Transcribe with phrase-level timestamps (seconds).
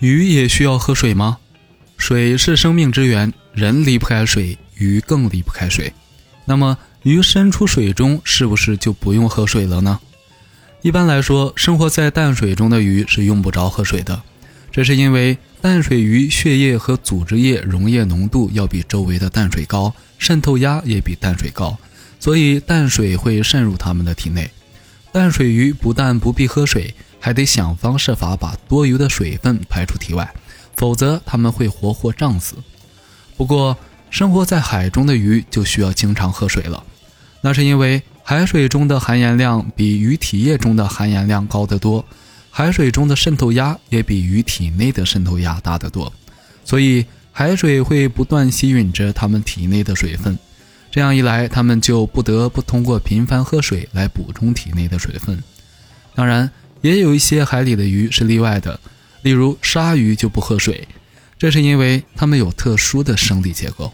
[0.00, 1.38] 鱼也需要喝水吗？
[1.96, 5.90] 水是生命之源，人离不开水，鱼更离不开水。
[6.44, 9.98] 那么，鱼身处水中，是不是就不用喝水了呢？
[10.82, 14.22] 一般来说，生活在淡水中的鱼是用不着喝水的，
[14.70, 21.76] 这是因为淡水鱼血液和组织液溶液浓度要比周围的淡水高，渗透压也比淡水高，
[22.20, 24.50] 所以淡水会渗入它们的体内。
[25.16, 30.30] 淡水鱼不但不必喝水，还得想方设法把多余的水分排出体外，
[30.76, 32.56] 否则它们会活活胀死。
[33.34, 33.78] 不过，
[34.10, 36.84] 生活在海中的鱼就需要经常喝水了，
[37.40, 38.02] 那是因为。
[38.22, 42.04] 海水中的含盐量比鱼体液中的含盐量高得多，
[42.50, 46.12] 海水中的渗透压也比鱼体内的渗透压大得多，
[46.64, 50.36] 所以海水会不断吸吮着它们体内的水分，
[50.96, 55.44] 这样一来，它们就不得不通过频繁喝水来补充体内的水分。
[56.14, 56.50] 当然，
[56.80, 58.80] 也有一些海里的鱼是例外的，
[59.20, 60.88] 例如鲨鱼就不喝水，
[61.38, 63.92] 这是因为它们有特殊的生理结构。